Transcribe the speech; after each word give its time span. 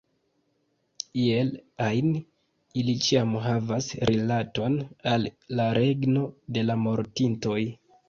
Iel 1.23 1.51
ajn, 1.87 2.07
ili 2.83 2.97
ĉiam 3.09 3.37
havas 3.45 3.93
rilaton 4.13 4.81
al 5.15 5.31
la 5.63 5.71
regno 5.83 6.29
de 6.59 6.69
la 6.69 6.83
mortintoj. 6.91 7.59